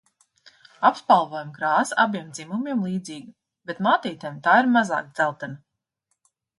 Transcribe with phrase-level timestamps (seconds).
[0.87, 3.31] Apspalvojuma krāsa abiem dzimumiem līdzīga,
[3.71, 5.65] bet mātītēm tā ir mazāk dzeltena.